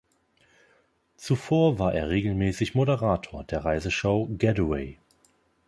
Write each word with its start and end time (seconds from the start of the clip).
Zuvor 1.15 1.77
war 1.77 1.93
er 1.93 2.09
regelmäßig 2.09 2.73
Moderator 2.73 3.43
der 3.43 3.63
Reise-Show 3.65 4.29
"Getaway". 4.35 4.97